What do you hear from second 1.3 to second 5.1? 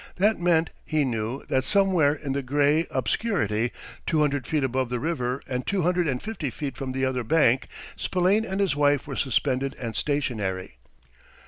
that somewhere in the gray obscurity, two hundred feet above the